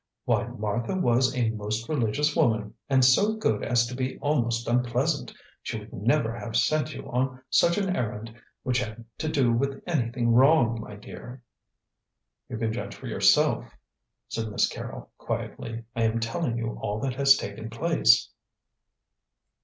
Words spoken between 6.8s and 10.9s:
you on an errand which had to do with anything wrong,